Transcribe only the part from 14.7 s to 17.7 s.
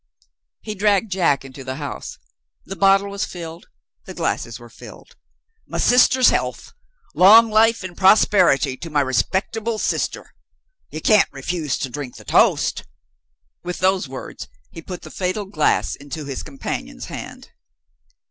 he put the fatal glass into his companion's hand.